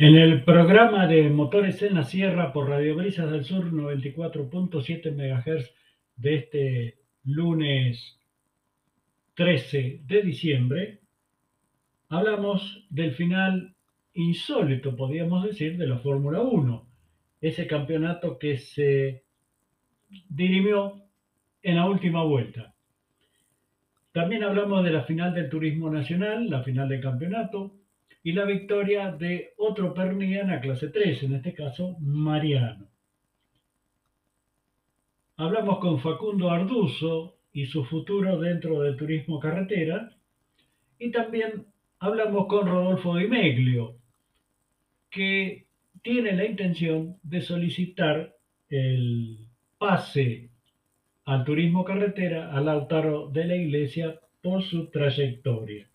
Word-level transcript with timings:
En 0.00 0.16
el 0.16 0.44
programa 0.44 1.08
de 1.08 1.28
Motores 1.28 1.82
en 1.82 1.96
la 1.96 2.04
Sierra 2.04 2.52
por 2.52 2.68
Radio 2.68 2.94
Brisas 2.94 3.32
del 3.32 3.44
Sur 3.44 3.72
94.7 3.72 5.10
MHz 5.10 5.74
de 6.14 6.34
este 6.36 6.98
lunes 7.24 8.16
13 9.34 10.02
de 10.06 10.22
diciembre, 10.22 11.00
hablamos 12.10 12.86
del 12.90 13.10
final 13.10 13.74
insólito, 14.14 14.94
podríamos 14.94 15.42
decir, 15.42 15.76
de 15.76 15.88
la 15.88 15.98
Fórmula 15.98 16.42
1, 16.42 16.86
ese 17.40 17.66
campeonato 17.66 18.38
que 18.38 18.56
se 18.56 19.24
dirimió 20.28 21.02
en 21.60 21.74
la 21.74 21.86
última 21.86 22.22
vuelta. 22.22 22.72
También 24.12 24.44
hablamos 24.44 24.84
de 24.84 24.92
la 24.92 25.02
final 25.02 25.34
del 25.34 25.50
Turismo 25.50 25.90
Nacional, 25.90 26.48
la 26.48 26.62
final 26.62 26.88
del 26.88 27.00
campeonato, 27.00 27.74
y 28.22 28.32
la 28.32 28.44
victoria 28.44 29.12
de 29.12 29.54
otro 29.56 29.94
la 29.94 30.60
clase 30.60 30.88
3, 30.88 31.22
en 31.24 31.34
este 31.34 31.54
caso 31.54 31.96
Mariano. 32.00 32.88
Hablamos 35.36 35.78
con 35.78 36.00
Facundo 36.00 36.50
Arduzo 36.50 37.38
y 37.52 37.66
su 37.66 37.84
futuro 37.84 38.38
dentro 38.38 38.80
del 38.80 38.96
turismo 38.96 39.38
carretera 39.38 40.10
y 40.98 41.10
también 41.10 41.66
hablamos 42.00 42.46
con 42.48 42.66
Rodolfo 42.66 43.16
Di 43.16 43.28
Meglio, 43.28 43.96
que 45.10 45.66
tiene 46.02 46.32
la 46.32 46.44
intención 46.44 47.18
de 47.22 47.40
solicitar 47.40 48.34
el 48.68 49.46
pase 49.78 50.50
al 51.24 51.44
turismo 51.44 51.84
carretera 51.84 52.52
al 52.52 52.66
Lautaro 52.66 53.28
de 53.28 53.44
la 53.44 53.56
Iglesia 53.56 54.18
por 54.42 54.62
su 54.62 54.90
trayectoria. 54.90 55.88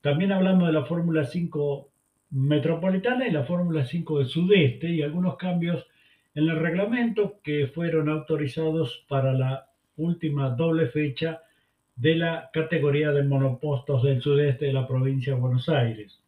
También 0.00 0.32
hablamos 0.32 0.66
de 0.66 0.72
la 0.72 0.84
Fórmula 0.84 1.24
5 1.24 1.88
metropolitana 2.30 3.26
y 3.26 3.32
la 3.32 3.44
Fórmula 3.44 3.84
5 3.84 4.18
del 4.18 4.28
sudeste 4.28 4.88
y 4.88 5.02
algunos 5.02 5.36
cambios 5.36 5.86
en 6.34 6.48
el 6.48 6.56
reglamento 6.58 7.40
que 7.42 7.66
fueron 7.66 8.08
autorizados 8.08 9.04
para 9.08 9.32
la 9.32 9.66
última 9.96 10.50
doble 10.50 10.86
fecha 10.86 11.42
de 11.96 12.16
la 12.16 12.50
categoría 12.52 13.10
de 13.12 13.24
monopostos 13.24 14.02
del 14.02 14.22
sudeste 14.22 14.66
de 14.66 14.72
la 14.72 14.86
provincia 14.86 15.34
de 15.34 15.40
Buenos 15.40 15.68
Aires. 15.68 16.22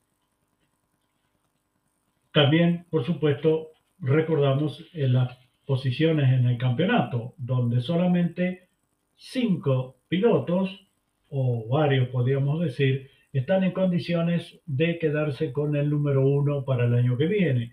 También, 2.33 2.84
por 2.91 3.05
supuesto, 3.05 3.70
recordamos 4.00 4.84
en 4.92 5.14
las 5.14 5.39
posiciones 5.64 6.30
en 6.33 6.46
el 6.46 6.58
campeonato, 6.58 7.34
donde 7.39 7.80
solamente 7.80 8.68
cinco 9.16 9.96
pilotos, 10.08 10.86
o 11.30 11.66
varios 11.68 12.08
podríamos 12.08 12.61
decir, 12.61 13.11
están 13.33 13.64
en 13.64 13.72
condiciones 13.72 14.61
de 14.66 14.98
quedarse 14.98 15.52
con 15.52 15.75
el 15.77 15.88
número 15.88 16.27
uno 16.27 16.64
para 16.64 16.84
el 16.84 16.94
año 16.94 17.16
que 17.16 17.27
viene. 17.27 17.72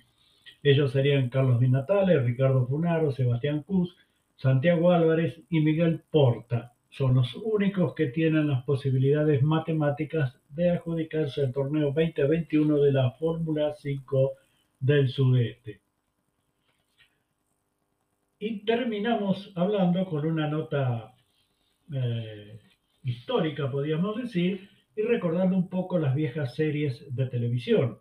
Ellos 0.64 0.92
serían 0.92 1.30
Carlos 1.30 1.60
Di 1.60 1.68
Ricardo 1.68 2.66
Funaro, 2.68 3.12
Sebastián 3.12 3.64
Cus, 3.64 3.96
Santiago 4.36 4.92
Álvarez 4.92 5.42
y 5.50 5.60
Miguel 5.60 6.02
Porta. 6.10 6.74
Son 6.90 7.14
los 7.14 7.36
únicos 7.36 7.94
que 7.94 8.08
tienen 8.08 8.48
las 8.48 8.64
posibilidades 8.64 9.44
matemáticas 9.44 10.36
de 10.50 10.72
adjudicarse 10.72 11.42
el 11.42 11.54
torneo 11.54 11.92
2021 11.94 12.78
de 12.78 12.92
la 12.92 13.12
Fórmula 13.12 13.74
5 13.76 14.32
del 14.80 15.10
Sudeste. 15.10 15.82
Y 18.40 18.66
terminamos 18.66 19.52
hablando 19.56 20.06
con 20.06 20.26
una 20.26 20.48
nota 20.48 21.14
eh, 21.94 22.60
histórica, 23.04 23.70
podríamos 23.70 24.16
decir, 24.16 24.70
y 25.00 25.02
recordando 25.02 25.56
un 25.56 25.70
poco 25.70 25.98
las 25.98 26.14
viejas 26.14 26.56
series 26.56 27.16
de 27.16 27.28
televisión. 27.28 28.00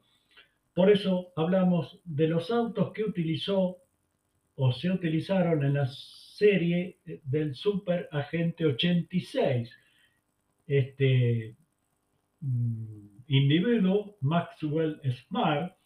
Por 0.74 0.90
eso 0.90 1.32
hablamos 1.36 2.00
de 2.04 2.26
los 2.26 2.50
autos 2.50 2.92
que 2.92 3.04
utilizó 3.04 3.76
o 4.56 4.72
se 4.72 4.90
utilizaron 4.90 5.64
en 5.64 5.74
la 5.74 5.86
serie 5.86 6.98
del 7.04 7.54
Super 7.54 8.08
Agente 8.10 8.66
86. 8.66 9.70
Este 10.66 11.54
mm, 12.40 13.06
individuo, 13.28 14.16
Maxwell 14.20 15.00
Smart, 15.08 15.76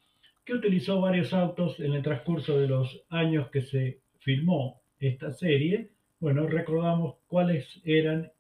que 0.47 0.55
utilizó 0.55 0.99
varios 1.03 1.35
autos 1.35 1.79
en 1.79 1.93
el 1.93 2.03
transcurso 2.03 2.59
de 2.59 2.69
los 2.69 3.05
años 3.11 3.51
que 3.51 3.61
se 3.61 4.01
filmó 4.21 4.81
esta 4.99 5.31
serie. 5.31 5.91
Bueno, 6.21 6.47
recordamos 6.47 7.17
cuáles 7.27 7.83
eran 7.85 8.33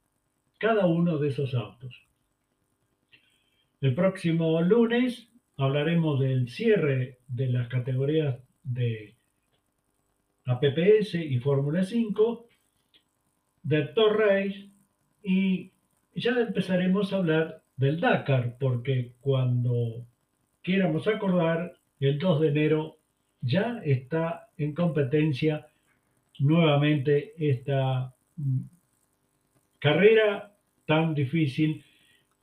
cada 0.58 0.86
uno 0.86 1.18
de 1.18 1.28
esos 1.28 1.52
autos. 1.54 2.11
El 3.82 3.96
próximo 3.96 4.62
lunes 4.62 5.28
hablaremos 5.56 6.20
del 6.20 6.48
cierre 6.48 7.18
de 7.26 7.48
las 7.48 7.66
categorías 7.66 8.38
de 8.62 9.16
APPS 10.44 11.16
y 11.16 11.40
Fórmula 11.40 11.82
5, 11.82 12.46
de 13.64 13.92
Race 13.92 14.70
y 15.24 15.72
ya 16.14 16.30
empezaremos 16.30 17.12
a 17.12 17.16
hablar 17.16 17.62
del 17.76 17.98
Dakar, 17.98 18.56
porque 18.60 19.14
cuando 19.20 20.06
quieramos 20.62 21.08
acordar, 21.08 21.74
el 21.98 22.20
2 22.20 22.40
de 22.40 22.48
enero 22.48 22.98
ya 23.40 23.80
está 23.84 24.48
en 24.58 24.74
competencia 24.74 25.66
nuevamente 26.38 27.32
esta 27.36 28.14
carrera 29.80 30.54
tan 30.86 31.14
difícil 31.14 31.84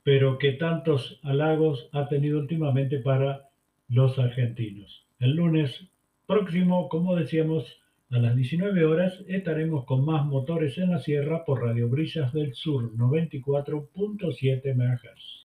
pero 0.02 0.38
que 0.38 0.52
tantos 0.52 1.20
halagos 1.22 1.88
ha 1.92 2.08
tenido 2.08 2.38
últimamente 2.38 2.98
para 2.98 3.48
los 3.88 4.18
argentinos. 4.18 5.06
El 5.18 5.32
lunes 5.36 5.86
próximo, 6.26 6.88
como 6.88 7.16
decíamos, 7.16 7.80
a 8.10 8.18
las 8.18 8.34
19 8.34 8.84
horas 8.86 9.22
estaremos 9.28 9.84
con 9.84 10.04
más 10.04 10.26
motores 10.26 10.78
en 10.78 10.90
la 10.90 10.98
sierra 10.98 11.44
por 11.44 11.62
Radio 11.62 11.88
Brillas 11.88 12.32
del 12.32 12.54
Sur 12.54 12.92
94.7 12.96 14.74
MHz. 14.74 15.30